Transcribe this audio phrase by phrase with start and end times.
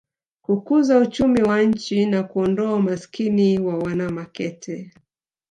[0.41, 4.93] kukuza uchumi wa nchi na kuondoa umasikini wa wana Makete